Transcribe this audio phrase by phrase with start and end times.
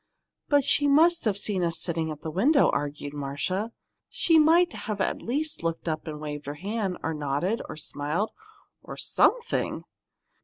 [0.49, 3.71] "But she must have seen us sitting in the window," argued Marcia.
[4.09, 8.31] "She might at least have looked up and waved her hand, or nodded, or smiled
[8.81, 9.83] or something!"